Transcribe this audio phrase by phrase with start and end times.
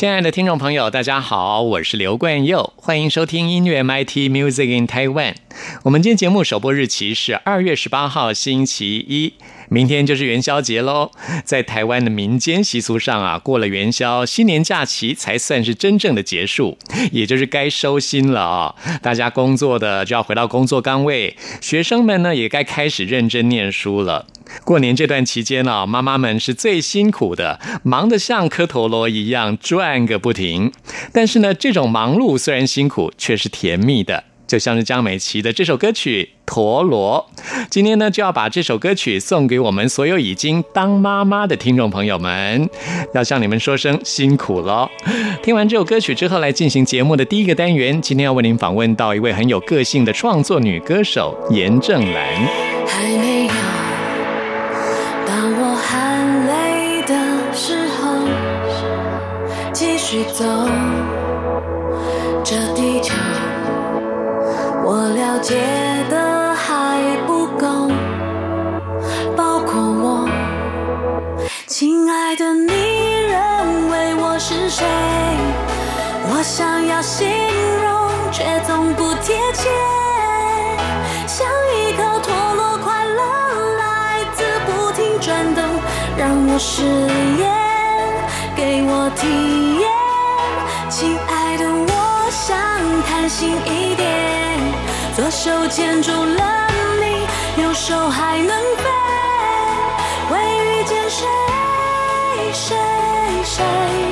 [0.00, 5.34] 亲爱的听众朋友，大家好，我是刘冠佑，欢迎收听音乐 MIT Music in Taiwan。
[5.82, 9.34] 我们今天节目首播日期是二月十八号星期一，
[9.68, 11.10] 明天就是元宵节喽。
[11.44, 16.78] 在台湾的民间习俗上啊，过了元宵，新年假期才算是真正的结束，
[17.12, 18.74] 也就是该收心了啊。
[19.02, 24.24] 大家工作的就要回到工作岗位，学生们呢也该开始认真念书了。
[24.64, 30.72] 过年这段期间呢，妈妈们是最辛苦的，忙得像颗陀螺一样转个不停。
[31.12, 34.24] 但是呢，这种忙碌虽然辛苦，却是甜蜜的。
[34.46, 37.30] 就像是江美琪的这首歌曲《陀螺》，
[37.70, 42.68] 今天呢就要把这首歌曲送给我们所有已经当妈妈的听众朋友们，
[43.14, 44.90] 要向你们说声辛苦了。
[45.40, 48.02] 听完这首歌曲之后，来进行节目的第一个单元。
[48.02, 52.44] 今天要为您访问到一位很有个性的创作女歌手严正兰。
[52.88, 53.52] 还没有
[60.32, 60.44] 走
[62.44, 63.14] 这地球。
[64.82, 65.54] 我了解
[66.08, 67.90] 的还不够，
[69.36, 70.28] 包括我，
[71.66, 72.72] 亲爱的，你
[73.28, 74.84] 认为我是谁？
[76.32, 77.28] 我想要形
[77.82, 79.68] 容，却总不贴切，
[81.26, 83.22] 像一颗陀螺，快乐
[83.78, 85.62] 来自不停转动，
[86.16, 86.82] 让我试
[87.38, 87.48] 验，
[88.56, 89.59] 给我体
[93.30, 94.08] 心一点。
[95.14, 96.66] 左手牵住了
[97.00, 98.84] 你，右手还能飞，
[100.28, 101.24] 会遇见谁
[102.52, 102.76] 谁
[103.44, 104.09] 谁？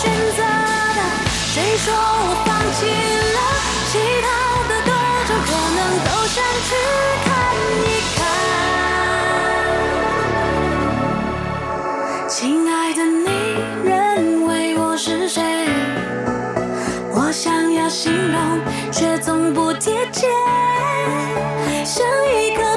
[0.00, 1.00] 选择的，
[1.52, 2.78] 谁说我放弃
[3.34, 3.38] 了？
[3.90, 3.92] 其
[4.22, 4.26] 他
[4.68, 4.88] 的歌
[5.26, 6.36] 手可能都想
[6.68, 6.70] 去
[7.24, 7.26] 看
[7.82, 7.84] 一
[8.16, 8.20] 看。
[12.28, 12.36] 亲
[12.70, 13.28] 爱的，你
[13.84, 15.42] 认为我是谁？
[17.10, 18.60] 我想要形容，
[18.92, 20.28] 却总不贴切，
[21.84, 22.76] 像一个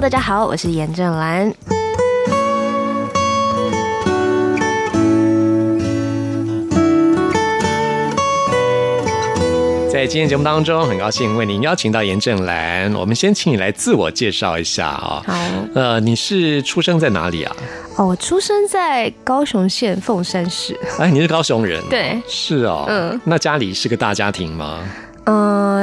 [0.00, 1.52] Hello，大家好，我是严正兰。
[9.90, 12.94] 在今天节目当中，很高兴为您邀请到严正兰。
[12.94, 15.34] 我们先请你来自我介绍一下啊、好，
[15.74, 17.56] 呃，你是出生在哪里啊？
[17.96, 20.78] 哦，我出生在高雄县凤山市。
[21.00, 21.82] 哎，你是高雄人？
[21.90, 22.84] 对是哦。
[22.86, 24.78] 嗯，那家里是个大家庭吗？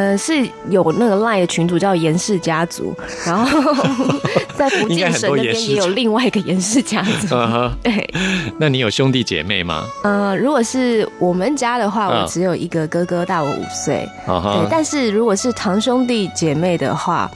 [0.05, 2.93] 呃，是有那个 LINE 的群主叫严氏家族，
[3.25, 3.73] 然后
[4.55, 7.35] 在福建省那边也有另外一个严氏家族。
[7.81, 8.07] 对，
[8.59, 9.85] 那你有兄弟姐妹吗？
[10.03, 14.07] 呃，如果是我们家的话，嗯我只有一个哥哥，大我五岁。
[14.27, 17.29] 对，但是如果是堂兄弟姐妹的话，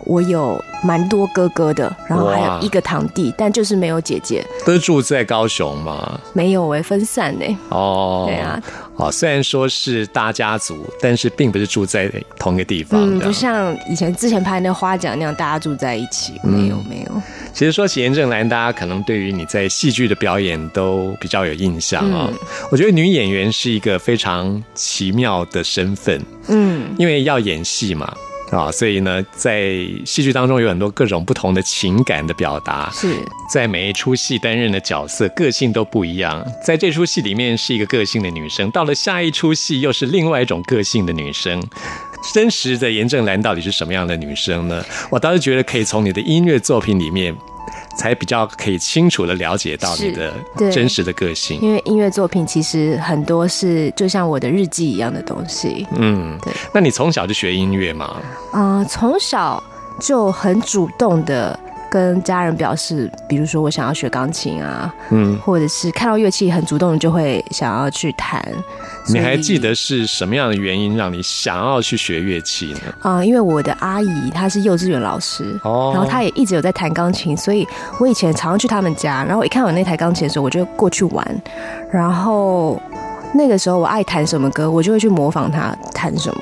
[0.00, 6.18] 我有蛮多哥哥的，然后还有一个堂弟，但就是没有姐姐，都住在高雄吗？
[6.32, 8.60] 没有哎、分散哎、哦，对啊，
[8.96, 13.00] 哦，虽然说是大家族，但是并不是住在同一个地方。
[13.00, 17.22] 嗯，不像以前之前拍那花甲那样，大家住在一起，嗯没有没有。
[17.52, 22.38] 其实说起严正兰，大家可能对于你在戏剧的表演都比较有印象啊、嗯
[22.70, 28.12] 我觉得女演员是一个非常奇妙的身份，嗯，因为要演戏嘛。
[28.50, 33.08] 啊，所以呢，在戏剧当中有很多各种不同的情感的表达，是
[33.52, 36.44] 在每一出戏担任的角色个性都不一样。
[36.64, 41.60] 在这出戏里面是一个个性的女生，到了下一出戏又是另外一种个性的女生。
[42.32, 44.84] 真实的严正兰到底是什么样的女生呢？
[45.10, 47.36] 我倒是觉得可以从你的音乐作品里面，
[47.96, 50.32] 才比较可以清楚的了解到你的
[50.70, 51.60] 真实的个性。
[51.60, 55.86] 因为音乐作品其实很多是就像我的日记一样的东西。
[55.96, 58.16] 嗯对，那你从小就学音乐吗？
[58.52, 59.62] 嗯、从小
[59.98, 61.58] 就很主动的
[61.90, 68.42] 跟家人表示，比如说我想要学钢琴啊，嗯，或者是看到乐器很主动就会想要去弹。
[69.08, 69.74] 你还记得？
[69.74, 72.80] 是什么样的原因让你想要去学乐器呢？
[73.02, 77.66] 啊、因为我的阿姨她是幼稚园老师，哦然后她也一直有在弹钢琴，所以
[78.00, 81.42] 我以前常常去他们家，然后我一看到有那台钢琴的时候，我就过去玩，
[81.92, 82.80] 然后
[83.32, 86.40] 那个时候我爱弹什么歌，我就会去模仿她弹什么。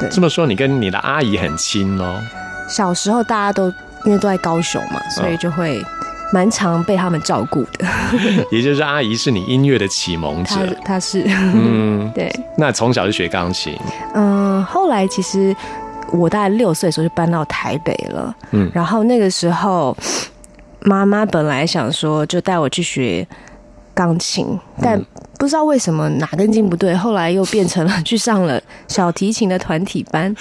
[0.00, 2.20] 对这么说，你跟你的阿姨很亲哦。
[2.68, 3.72] 小时候大家都
[4.06, 5.84] 因为都在高雄嘛，所以就会
[6.32, 7.86] 蛮常被他们照顾的。
[8.50, 10.54] 也就是阿姨是你音乐的启蒙者。
[10.54, 10.82] 她。
[10.84, 11.24] 她是。
[11.26, 13.78] 嗯， 对，那从小就学钢琴，
[14.14, 15.54] 嗯，后来其实
[16.12, 18.70] 我大概六岁的时候就搬到台北了，嗯。
[18.72, 19.96] 然后那个时候
[20.80, 23.26] 妈妈本来想说就带我去学
[23.96, 24.46] 钢琴，
[24.82, 25.02] 但
[25.38, 30.34] 不知道为什么哪根筋不对，后来又变成了去上了小提琴的团体班，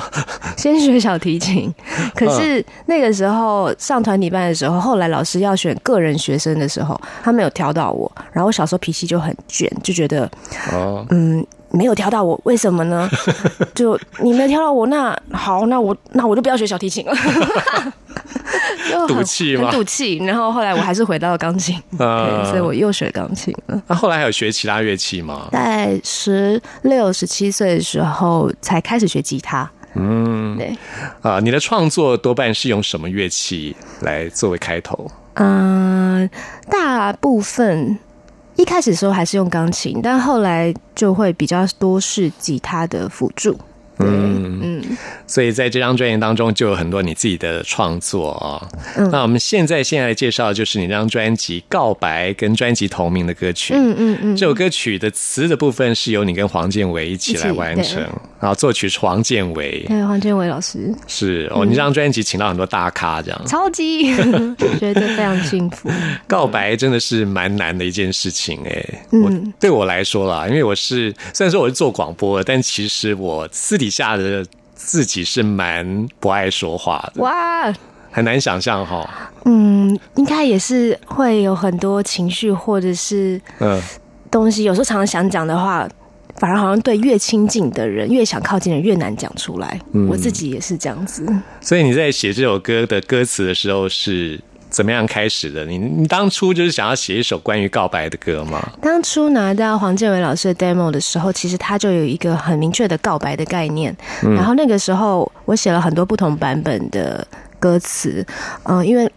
[0.58, 1.74] 先学小提琴。
[2.14, 10.30] 可是那个时候上团体班的时候，后来老师要选个人学生的时候，他没有挑到我，然后我小时候脾气就很倔，就觉得
[10.72, 13.08] 哦，嗯，没有挑到我，为什么呢？
[13.74, 17.14] 就你没有挑到我，那好，那我那我就不要学小提琴了。
[19.06, 20.16] 赌气吗很赌气。
[20.24, 23.82] 然后后来我还是回到了钢琴，所以我又学钢琴了。
[23.86, 25.48] 那后来还有学其他乐器吗？
[25.52, 29.70] 在十六、十七岁的时候才开始学吉他。
[29.94, 30.76] 嗯，对，
[31.22, 35.10] 啊，你的创作多半是用什么乐器来作为开头？
[35.34, 36.28] 嗯、
[36.68, 37.98] 大部分
[38.58, 43.56] 一开始时候还是用钢琴，但后来就会比较多是吉他的辅助。
[43.98, 49.10] 嗯，嗯，所以在这张专辑当中就有很多你自己的创作啊、嗯。
[49.10, 53.74] 那我们现在现在介绍的就是你这张专辑《告白》跟专辑同名的歌曲。
[53.74, 58.00] 嗯嗯嗯，这首歌曲的词的部分是由你跟黄建伟一起来完成
[58.40, 59.84] 然后作曲是黄建伟。
[59.88, 60.94] 对黄建伟老师。
[61.06, 63.46] 是哦，你这张专辑请到很多大咖，这样。
[63.46, 64.14] 超级
[64.78, 65.90] 觉得非常幸福。
[66.28, 69.22] 告白真的是蛮难的一件事情哎、嗯。
[69.22, 77.72] 我对我来说啦，因为我是虽然说我是做广播的，但其实我私底下的自己是蛮不爱说话的，哇，
[78.10, 79.08] 很难想象哈。
[79.44, 83.80] 嗯，应该也是会有很多情绪或者是嗯，
[84.30, 85.88] 东西，有时候常常想讲的话。
[86.36, 89.76] 反而好像对越亲近的人，越想靠近的人越难讲出来。
[90.08, 91.26] 我自己也是这样子。
[91.60, 95.64] 所以你在写这首歌的歌词的时候是怎么样开始的？
[95.64, 98.68] 你你当初就是想要写一首关于告白的歌吗？
[98.80, 103.96] 当初拿到黄建伟老师的 demo 的时候，其实他就有一个很明确的告白的概念。
[104.22, 107.26] 然后那个时候我写了很多不同版本的
[107.58, 108.24] 歌词，
[108.64, 109.10] 嗯、因为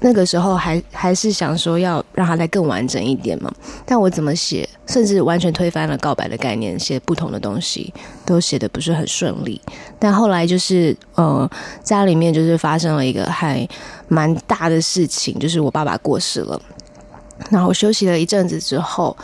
[0.00, 3.50] 那个时候还还是想说要让它再更完整一点嘛。
[3.84, 7.92] 但我怎么写，甚至完全推翻了告白的概念，写不同的东西，
[8.24, 9.60] 都写的不是很顺利。
[9.98, 11.50] 但后来就是呃，
[11.82, 13.66] 家里面就是发生了一个还
[14.08, 16.60] 蛮大的事情，就是我爸爸过世了。
[17.50, 19.16] 然后休息了一阵子之后，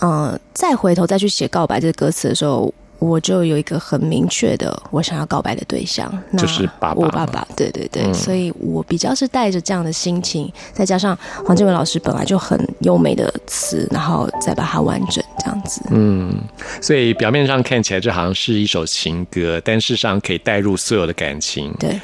[0.00, 15.80] 嗯、再回头再去写告白这个歌词的时候，我我就有一个很明确的我想要告白的对象，那就是爸爸我爸爸，对对对，嗯所以我比较是带着这样的心情，再加上黄建伟老师本来就很优美的词，然后再把它完整这样子。
[15.92, 16.30] 嗯，
[16.82, 21.72] 所以表面上看起来这好像是一首情歌，但事实上可以带入所有的感情。
[21.80, 21.98] 对，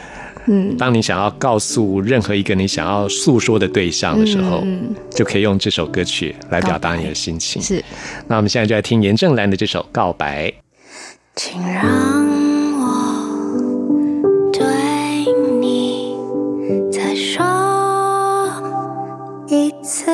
[0.46, 7.60] 嗯，当你想要告诉任何一个你想要诉说的对象的时候，嗯就可以用这首歌曲来表达你的心情。
[7.60, 7.84] 是
[8.26, 10.48] 那我们现在就来听严正兰的这首《告白》。
[11.34, 11.82] 请让
[12.78, 12.84] 我
[14.52, 14.62] 对
[15.60, 16.14] 你
[16.92, 17.42] 再说
[19.48, 20.04] 一次，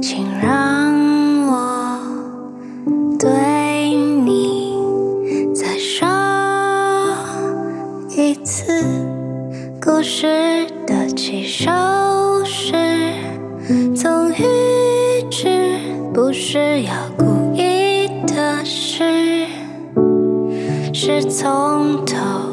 [0.00, 0.94] 请让
[1.48, 1.98] 我
[3.18, 3.92] 对
[4.24, 4.72] 你
[5.52, 6.06] 再说
[8.16, 8.84] 一次。
[9.82, 11.68] 故事的起手
[12.44, 12.76] 式，
[13.96, 14.44] 总预
[15.28, 15.80] 知
[16.14, 16.92] 不是要
[21.40, 22.47] 从头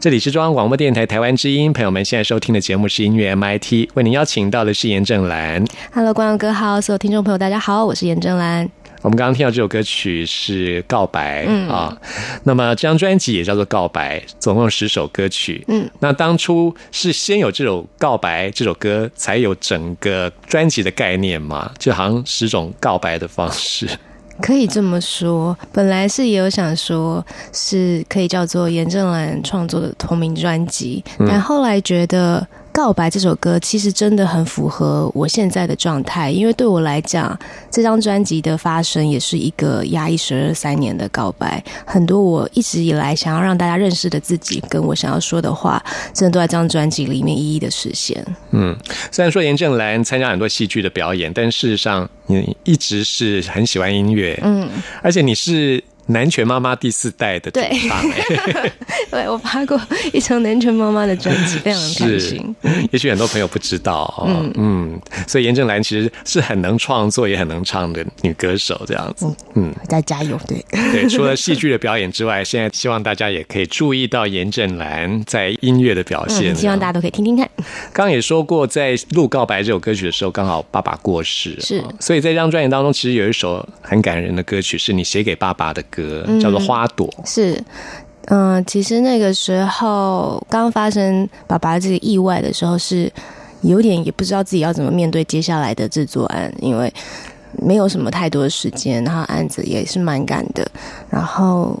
[0.00, 5.64] 这里是中央广播电台台湾之音，朋友们现在收听的节目是音乐 MIT，为您邀请到的是严正兰。
[5.92, 8.70] Hello，观众哥好，所有听众朋友大家好，我是严正兰。
[9.02, 11.96] 我们刚刚听到这首歌曲是《告白》嗯啊，
[12.44, 15.64] 那么这张专辑也叫做《告白》，总共十首歌曲。
[15.66, 21.72] 嗯，那当初是先有这首《告白》这首歌，才有整个专辑的概念嘛？
[21.76, 23.88] 就好像十种告白的方式。
[24.40, 32.40] 可以这么说，本来是也有想说是可以叫做严正兰创作的同名专辑，但后来觉得
[32.78, 37.36] 《告白》这首歌其实真的很符合我现在的状态，因为对我来讲，
[37.72, 48.24] 这张专辑的发生也是一个压抑十二三年的告白，很多我一直以来想要让大家认识的自己，跟我想要说的话，真的都在这张专辑里面一一的实现。
[48.52, 48.76] 嗯，
[49.10, 54.70] 虽然说严正兰参加很多戏剧的表演，但事实上你一直是很喜欢音乐，嗯，
[55.02, 58.72] 而且你是南拳妈妈第四代的主对唱、欸，
[59.10, 59.80] 对我发过
[60.12, 62.56] 一张南拳妈妈的专辑，非常开是心。，
[62.90, 70.64] 也许很多朋友不知道哦，嗯所以严正兰其实是很能创作也很能唱的女歌手，这样子，嗯，再加油，对。
[70.92, 76.52] 对，除了 戏剧的表演之外，现在希望大家也可以注意到严正兰在音乐的表现。
[76.52, 77.48] 嗯，希望大家都可以听听看。
[77.92, 85.97] 刚刚也说过，在录《告白》这首歌曲的时候，刚好爸爸过世，是哦所以在这张专辑当中，其实有一首很感人的歌曲，是你写给爸爸的歌，
[86.40, 87.08] 叫做《花朵》。
[87.24, 87.62] 是，
[88.26, 93.12] 嗯、其实那个时候刚发生爸爸这个意外的时候，是
[93.62, 96.92] 有点也不知道自己要怎么面对接下来的制作案，因为
[97.62, 100.70] 没有什么太多的时间，然后案子也是蛮赶的，
[101.08, 101.78] 然后。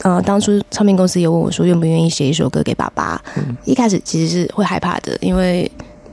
[0.00, 3.22] 呃，当初唱片公司也问我说，愿不愿意写一首歌给爸爸。
[3.64, 5.70] 一开始其实是会害怕的，因为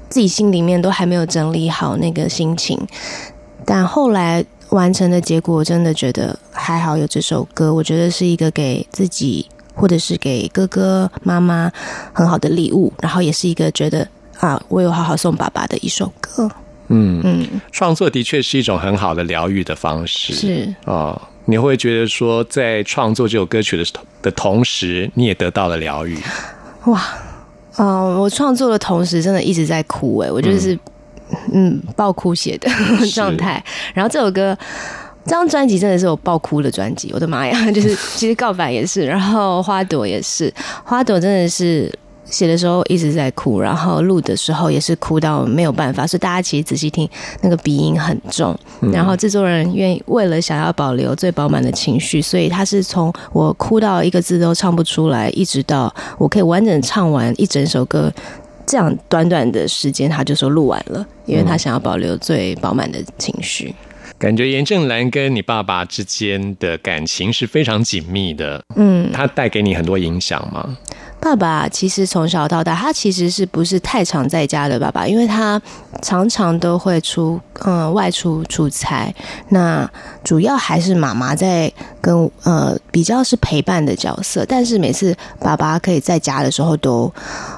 [0.10, 2.78] 自己心里面都还没有整理好那个心情。
[3.66, 11.72] 但后来完成的结果，我真的觉得还好有这首歌，我觉得是一个给自己或者是给哥哥妈妈
[12.14, 14.08] 很好的礼物，然后也是一个觉得
[14.40, 16.50] 啊，我有好好送爸爸的一首歌。
[16.90, 20.34] 嗯，嗯，创作的确是一种很好的疗愈的方式。
[20.34, 23.84] 是哦，你会觉得说，在创作这首歌曲的
[24.22, 26.18] 的同时，你也得到了疗愈。
[26.86, 27.02] 哇，
[27.78, 30.78] 嗯、我创作的同时真的一直在哭诶，我就是
[31.54, 32.70] 嗯爆哭写的
[33.14, 33.64] 状态。
[33.94, 34.58] 然后这首歌。
[35.26, 37.54] 这张专辑真的是我爆哭的专辑，我的妈呀！
[37.72, 40.52] 就是 其实告白也是，然后花朵也是，
[40.84, 41.94] 花朵真的是
[42.26, 47.08] 写的时候一直在哭，然后录的时候也是哭到没有办法，所以大家其实仔细听，
[47.42, 48.58] 那个鼻音很重。
[48.92, 58.12] 然后制作人愿意为了想要保留最饱满的情绪，所以他是从我哭到一个字都唱不出来，一直到我可以完整唱完一整首歌。
[58.70, 63.74] 这样短短的时间，他就说录完了，因为他想要保留最饱满的情绪。
[64.20, 70.78] 感觉严正兰跟你爸爸之间的感情是非常紧密的，嗯，他带给你很多影响吗？
[71.22, 75.06] 爸爸其实从小到大，他其实是不是太常在家的爸爸？
[75.06, 75.62] 因为他
[76.02, 79.14] 常常都会出嗯外出出差，
[79.50, 79.90] 那
[80.24, 84.46] 主要还是妈妈在跟呃比较是陪伴的角色。
[84.48, 87.14] 但是每次爸爸可以在家的时候都，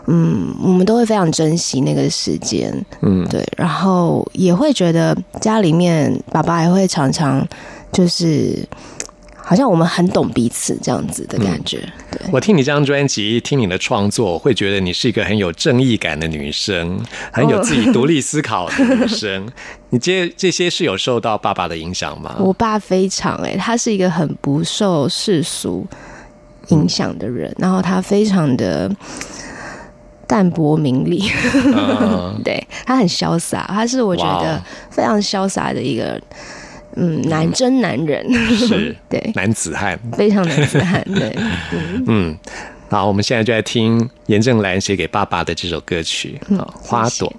[0.07, 7.47] 嗯，我们都会非常珍惜那个时间，嗯，对，然后也会觉得家里面爸爸也会常常
[7.91, 8.67] 就是。
[9.51, 11.77] 好像我们很懂彼此这样子的感觉，
[12.09, 12.21] 对。
[12.31, 16.97] 我听你这张专辑，听你的创作，我会觉得你是一个很有正义感的女生，
[17.33, 19.45] 很有自己独立思考的女生。
[19.91, 22.37] 你这这些是有受到爸爸的影响吗？
[22.39, 25.85] 我爸非常哎、他是一个很不受世俗
[26.69, 28.89] 影响的人，然后他非常的
[30.25, 31.29] 淡泊名利，
[31.65, 36.17] 嗯 对他很潇洒，他是我觉得非常潇洒的一个
[36.95, 38.25] 嗯男真男人，
[38.55, 39.97] 是 对，男子汉。
[40.13, 41.35] 非常男子汉，对，
[42.07, 42.37] 嗯，
[42.89, 46.55] 好，我们现在就来听严正兰写给爸爸的这首歌曲好，
[46.87, 47.27] 《花朵》。
[47.31, 47.37] 嘿，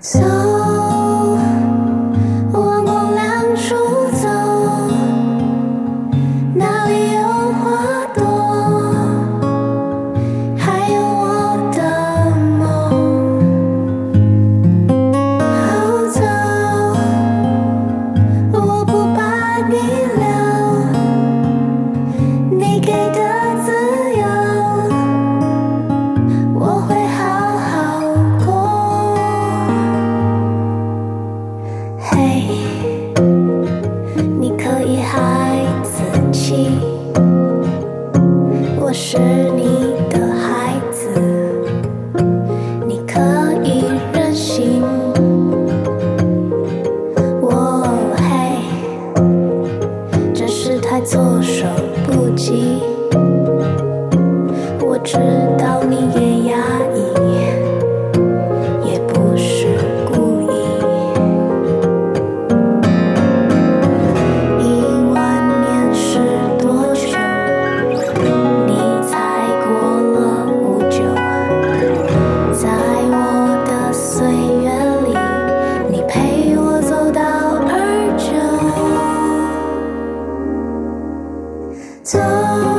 [0.00, 0.39] 走，
[82.10, 82.69] 九。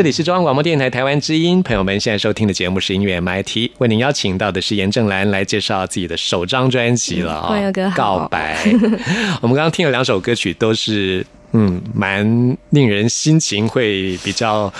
[0.00, 8.56] 这里是中央广播电台台湾之音，朋友们现在收听的节目是音乐 MIT，为您邀请到的是严正兰来介绍自己的首张专辑了啊、欢迎哥好告白。
[9.42, 11.26] 我们刚刚听了两首歌曲，都是。
[11.52, 14.72] 嗯，蛮令人心情会比较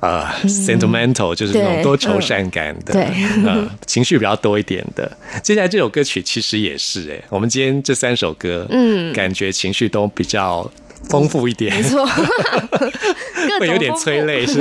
[0.00, 3.04] 呃、sentimental，就是那种多愁善感的，对
[3.46, 5.10] 呃，情绪比较多一点的。
[5.40, 10.68] 接下来这首歌曲其实也是哎、我们今天这三首歌，嗯感觉情绪都比较
[11.08, 12.06] 丰富一点，没错，
[13.60, 14.60] 会有点催泪，是，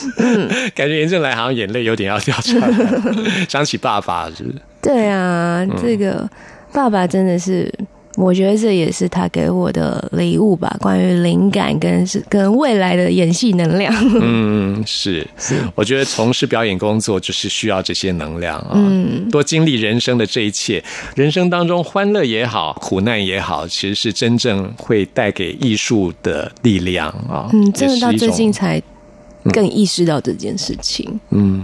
[0.74, 2.68] 感觉严正来好像眼泪有点要掉出来，
[3.48, 4.58] 想起爸爸是不是？
[4.82, 5.76] 对啊，嗯。
[5.80, 6.28] 这个
[6.72, 7.72] 爸爸真的是，
[8.16, 13.94] 我觉得这也是他给我的礼物吧，关于灵感跟是跟未来的演戏能量。
[14.20, 15.26] 嗯， 是，
[15.74, 20.82] 我觉得从事表演工作就是需要这些能量啊，嗯多经历人生的这一切，
[21.14, 27.50] 人生当中欢乐也好，苦难也好，其实是真正会带给艺术的力量啊。
[27.52, 28.82] 嗯，真的到最近才
[29.52, 31.18] 更意识到这件事情。
[31.30, 31.62] 嗯，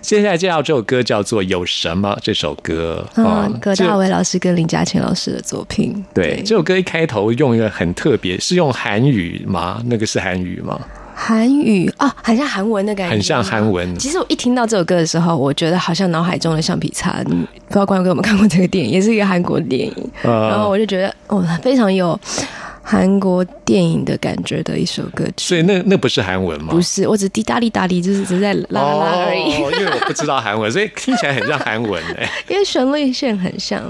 [0.00, 6.04] 接下来介绍这首歌叫做《有什么》这首歌啊嗯，葛大为老师跟林嘉倩老师的作品。
[6.14, 9.82] 对，这首歌一开头用一个很特别，是用韩语吗？
[9.86, 10.80] 那个是韩语吗？
[11.22, 17.22] 韩语啊，很像韩文的感觉，很像韩文其实我一听到这首歌的时候，我觉得好像脑海中的橡皮擦。
[17.28, 20.10] 嗯不知道观众有没有看过这个电影，也是一个韩国电影。
[20.22, 22.18] 呃然后我就觉得哦，非常有
[22.90, 25.32] 韩国电影的感觉的一首歌曲。
[25.36, 26.72] 所以那那不是韩文吗？
[26.72, 29.52] 不是，我只滴答滴答滴，就是只是在啦啦啦而已。
[29.62, 33.80] 哦，因为我不知道韩文， 所以听起来很像韩文哎、因为旋律线很像，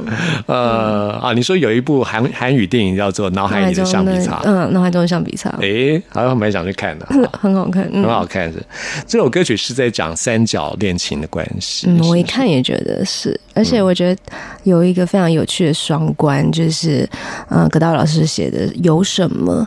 [0.47, 8.63] 呃啊，你说有一部韩韩语电影叫做《脑海里的橡皮擦》，嗯，脑海中的橡皮擦，哎、好像蛮想去看的，很好看，嗯很好看是。
[9.07, 11.87] 这首歌曲是在讲三角恋情的关系。
[11.89, 14.23] 嗯，我一看也觉得是，而且我觉得
[14.65, 17.09] 有一个非常有趣的双关，就是
[17.49, 19.67] 嗯，葛大老师写的有什么，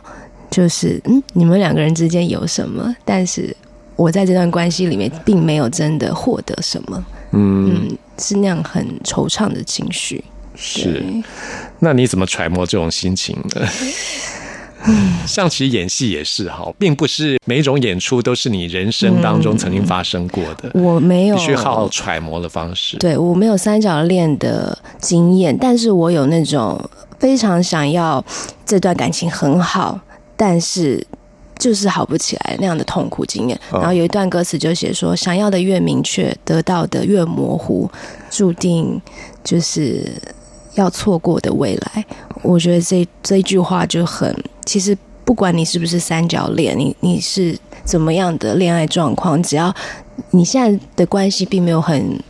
[0.50, 3.56] 就是嗯，你们两个人之间有什么，但是
[3.96, 10.22] 我在这段关系里面并没有真的获得什么，嗯，嗯，是那样很惆怅的情绪。
[10.54, 11.02] 是。
[11.80, 13.66] 那你怎么揣摩这种心情呢？
[15.26, 22.98] 像其实演戏也是哈，并不是每一种演出都是你人生当中曾经发生过的，我没有必须靠揣摩的方式。
[22.98, 26.78] 对我没有三角恋的经验，但是我有那种
[27.24, 28.22] 非常想要
[28.66, 29.98] 这段感情很好，
[30.36, 31.02] 但是
[31.58, 33.58] 就是好不起来那样的痛苦经验。
[33.72, 37.90] 然后有一段歌词就写说，想要的越明确，得到的越模糊，
[38.28, 39.00] 注定
[39.42, 40.06] 就是
[40.74, 42.04] 要错过的未来。
[42.42, 44.30] 我觉得这这一句话就很，
[44.66, 49.74] 其实不管你是不是三角恋，你你是怎么样的恋爱状况，只要
[50.32, 52.22] 你现在的关系并没有很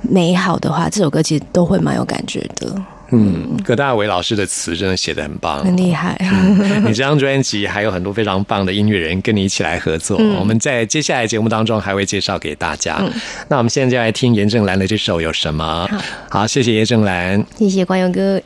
[0.00, 2.74] 美好的话，这首歌其实都会蛮有感觉的，
[3.12, 6.16] 嗯，葛大为老师的词真的写的很棒，很厉害。
[6.84, 13.02] 你这张专辑还有很多非常棒的音乐人跟你一起来合作，嗯我们在接下来节目当中还会介绍给大家。
[13.48, 15.88] 那我们现在就来听严正兰的这首有什么？
[16.28, 17.44] 好，谢谢严正兰。
[17.58, 18.40] 谢谢光佑哥。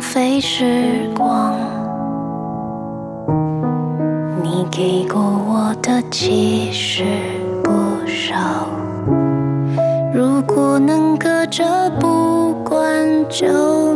[0.00, 1.54] 浪费时光。
[4.42, 7.04] 你给过我的其实
[7.62, 7.70] 不
[8.06, 8.66] 少，
[10.14, 13.89] 如果能隔着不管，就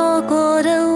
[0.00, 0.89] 错过的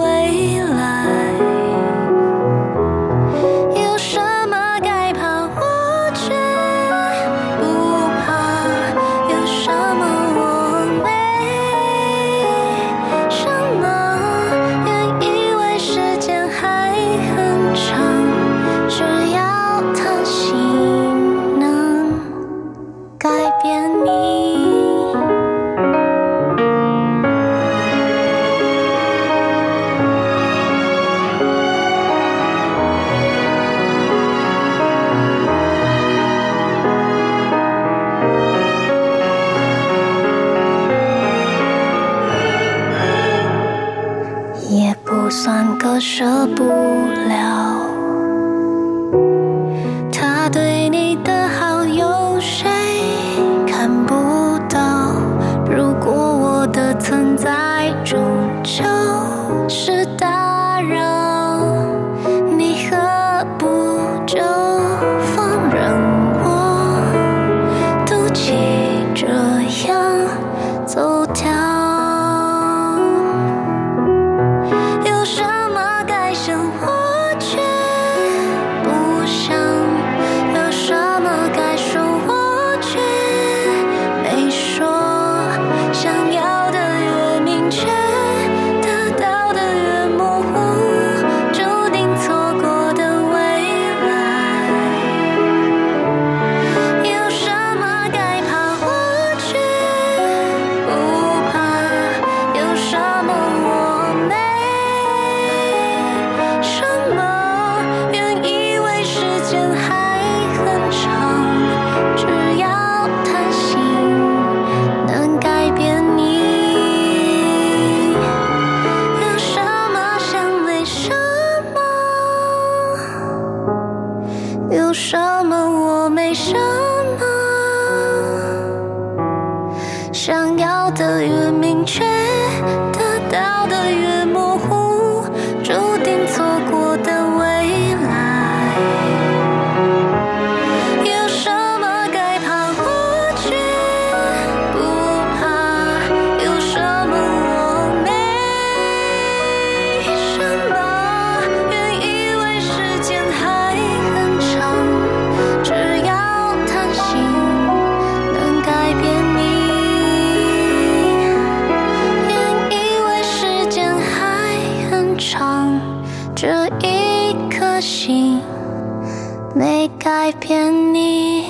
[169.57, 171.45] 没改变你。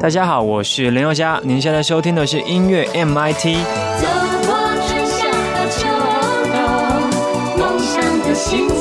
[0.00, 4.08] 大家好我是林宥嘉您现在收听的是音乐 mit 走
[4.46, 4.56] 过
[4.86, 5.86] 春夏和秋
[6.52, 8.77] 冬梦想的星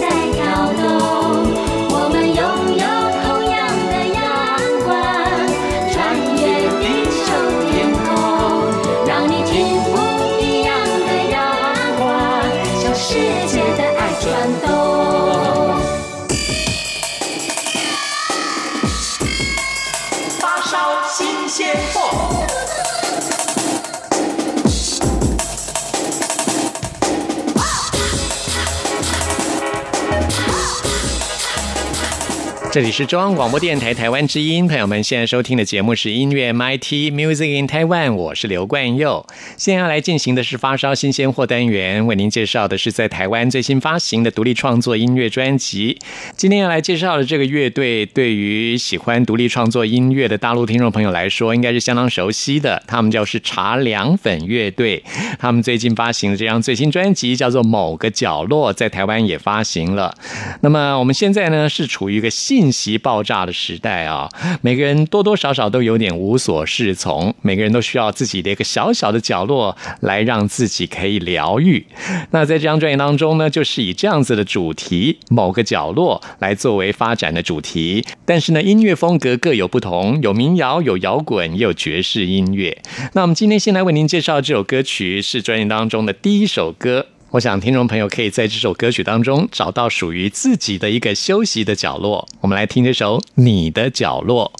[32.77, 39.25] 这里是中央广播电台台湾之音，朋友们现在收听的节目是音乐 MIT Music in Taiwan，我是刘冠佑。
[39.57, 45.97] 现在要来进行的是发烧新鲜货单元，为您介绍的是在台湾最新发行的独立创作音乐专辑。
[46.35, 52.83] 今天要来介绍的这个乐队，对于喜欢独立创作音乐的大陆听众朋友来说，应该是相当熟悉的。
[52.85, 55.03] 他们叫是茶凉粉乐队，
[55.39, 60.15] 他们最近发行的这张最新专辑叫做《某个角落》，在台湾也发行了。
[60.61, 64.27] 那么我们现在呢，是处于一个信信息爆炸的时代啊，
[64.61, 71.85] 每个人多多少少都有点无所适从，每个人都需要自己的一个小小的角落来让自己可以疗愈。
[72.31, 82.77] 那在这张专辑当中呢，就是以这样子的主题“某个角落”来作为发展的主题，但是呢，音乐风格各有不同，有民谣，有摇滚，也有爵士音乐。
[83.13, 87.05] 那我们今天先来为您介绍这首歌曲，是专辑当中的第一首歌。
[87.31, 92.25] 我想听众朋友可以在这首歌曲当中找到属于自己的一个休息的角落。
[92.39, 94.51] 我们来听这首《你的角落》。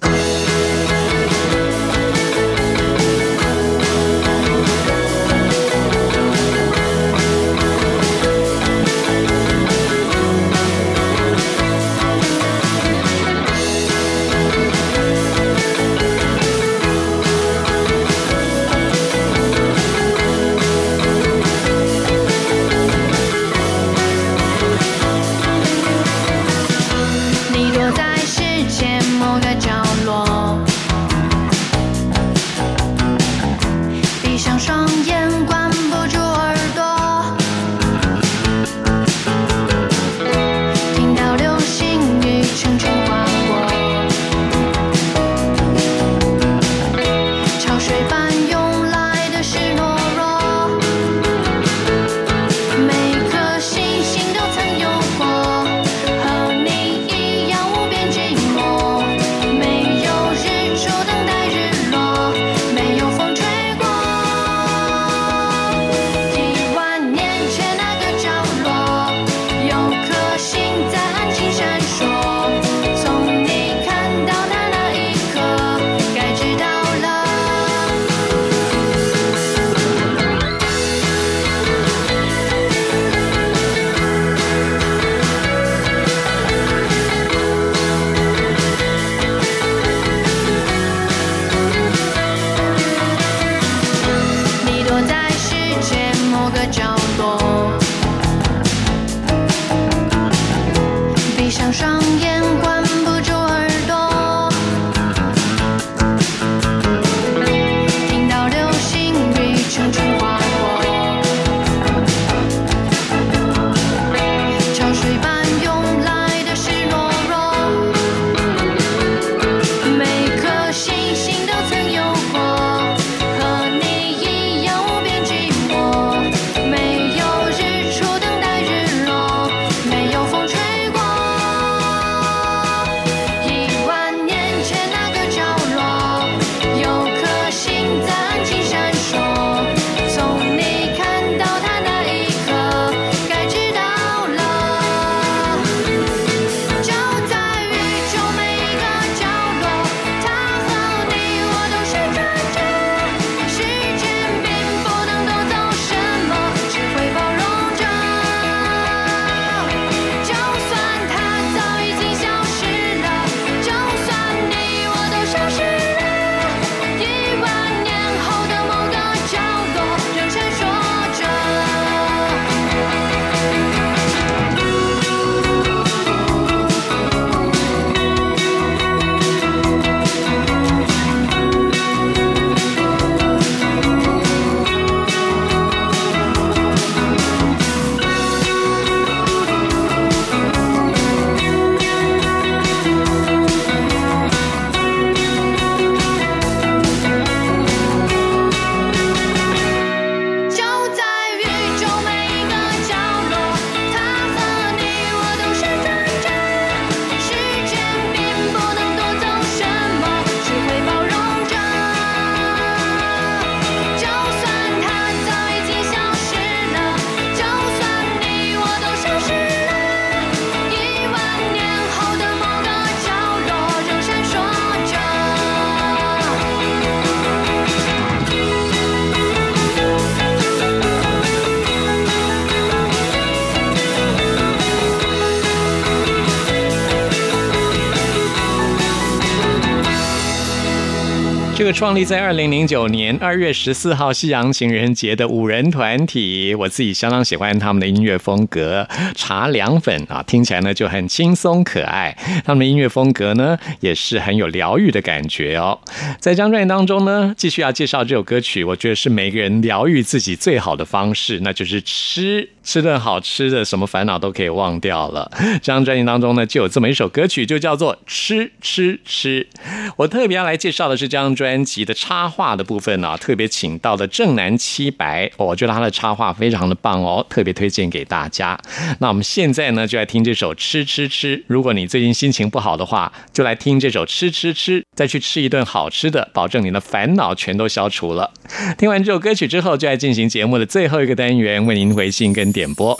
[241.67, 248.87] 个创立在二零零九年二月十四号西洋情人节的五人团体，我自己相当喜欢他们的音乐风格。
[249.15, 252.17] 茶凉粉啊，听起来呢就很轻松可爱。
[252.45, 255.77] 他们的音乐风格呢也是很有疗愈的感觉哦。
[256.21, 262.47] 在张专辑当中呢，继续要介绍这首歌曲，我觉得是每个人疗愈自己最好的方式，那就是吃。
[262.63, 265.31] 吃顿好吃的，什么烦恼都可以忘掉了。
[265.39, 269.47] 这张专辑当中呢，就有这么一首歌曲，就叫做《吃吃吃》。
[269.95, 278.55] 我特别要来介绍的是这张专专辑的插画的部分呢，特别请到的正南七白，我觉得他的插画非常的棒哦，特别推荐给大家。
[278.99, 281.35] 那我们现在呢，就来听这首《吃吃吃》。
[281.47, 288.31] 如果你最近心情不好的话，就来听这首《吃吃吃》，再去吃一顿好吃的，保证你的烦恼全都消除了。
[288.77, 292.53] 听完这首歌曲之后，就来进行节目的最后一个单元，为您回信跟。
[292.53, 292.95] 点播。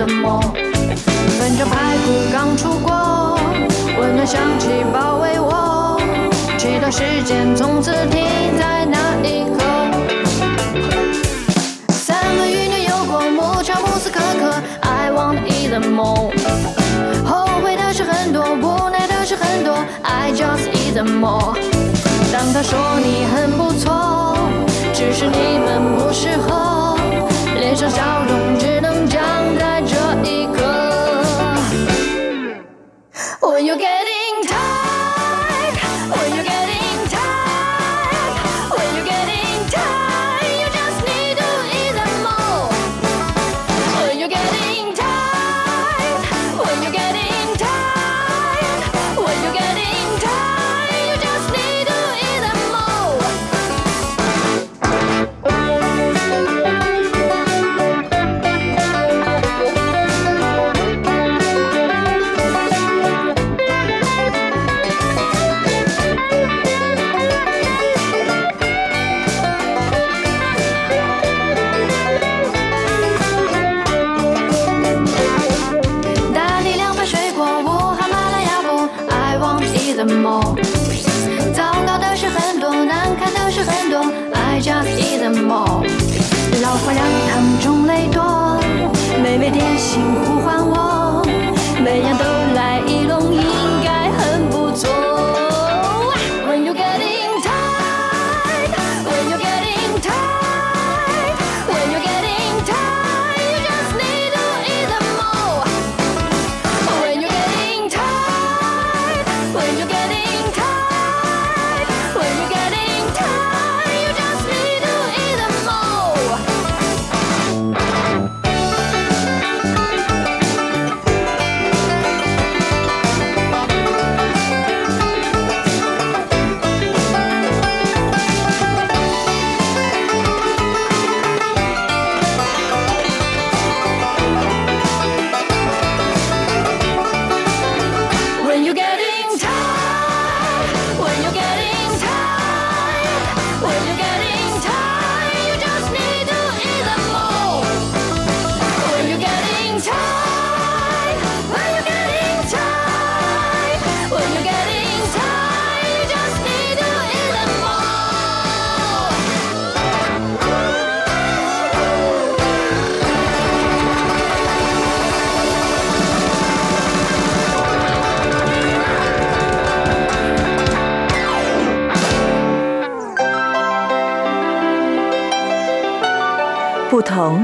[0.00, 0.40] Just eat more。
[1.38, 3.38] 粉蒸排骨刚出锅，
[3.98, 6.00] 温暖香气包围我，
[6.58, 9.60] 直到时间从此停在那一刻。
[14.82, 16.32] I want eat more。
[17.24, 21.56] 后悔的事很多，无奈的事很多，I just eat more。
[22.32, 24.36] 当他说你很不错，
[24.92, 26.96] 只是你们不适合，
[27.54, 28.58] 脸上笑容
[33.64, 33.89] yo que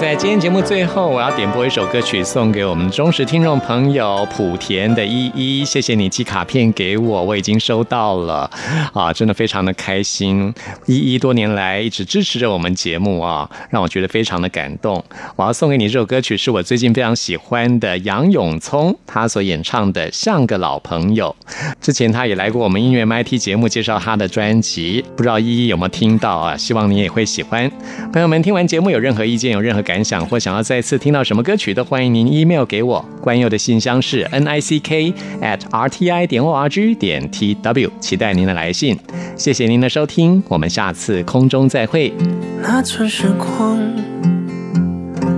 [0.00, 8.48] 在今天节目最后，我要点播一首歌曲送给我们忠实听众朋友莆田的依依，谢谢你寄卡片给我，我已经收到了，
[8.94, 10.54] 啊，真的非常的开心。
[10.86, 15.04] 依依多年来一直支持着我们节目啊，让我觉得非常的感动。
[15.34, 21.34] 我要送给你这首歌曲，是我最近非常喜欢的杨永聪他所演唱的《像个老朋友》。
[21.80, 26.56] 之前他也来过我们音乐 MT 节目介绍他的专辑，不知道依依有没有听到啊？
[26.56, 27.68] 希望你也会喜欢。
[28.12, 33.02] 朋友们，听完节目有任何意见，有任何感想，或想要再次听到什么歌曲，都欢迎您 email 给我。
[33.22, 38.98] 关佑的信箱是 n i c k at r t i 点 o r g 点 t w，期待您的来信。
[39.34, 42.12] 谢谢您的收听，我们下次空中再会。
[42.60, 43.78] 那存时光，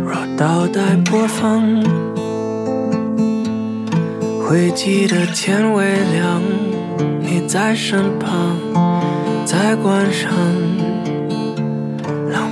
[0.04, 1.80] 若倒带播放，
[4.42, 6.42] 会记得天微亮，
[7.20, 8.56] 你在身旁，
[9.44, 10.28] 再关上，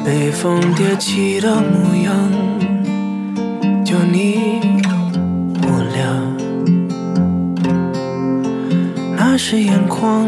[0.08, 2.14] 北风叠起的模样，
[3.84, 4.58] 就你
[5.60, 6.02] 我俩，
[9.14, 10.26] 那是眼眶，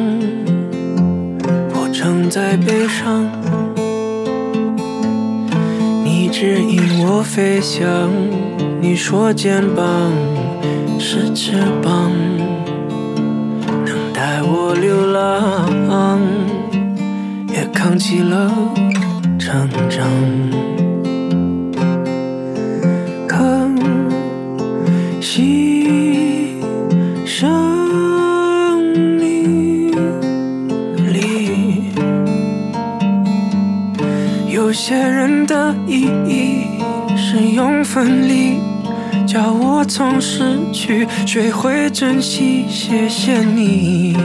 [1.72, 3.26] 我正在悲伤。
[6.04, 7.88] 你指引我飞翔，
[8.82, 10.12] 你说肩膀
[10.98, 11.52] 是翅
[11.82, 12.12] 膀，
[13.86, 16.20] 能带我流浪，
[17.48, 18.52] 也扛起了
[19.50, 20.06] 成长。
[23.26, 23.36] 可
[25.20, 26.54] 惜
[27.26, 28.80] 生
[29.18, 29.90] 命
[31.12, 31.90] 里。
[34.48, 36.66] 有些人的意义
[37.16, 38.60] 是用分离，
[39.26, 42.66] 叫我从失去学会珍惜。
[42.68, 44.16] 谢谢你。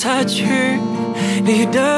[0.00, 0.46] 擦去
[1.44, 1.89] 你的